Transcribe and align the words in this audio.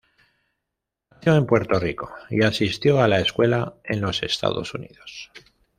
Nació 1.11 1.35
en 1.35 1.45
Puerto 1.45 1.79
Rico 1.79 2.11
y 2.31 2.41
asistió 2.41 3.01
a 3.01 3.07
la 3.07 3.19
escuela 3.19 3.75
en 3.83 4.01
los 4.01 4.23
Estados 4.23 4.73
Unidos. 4.73 5.31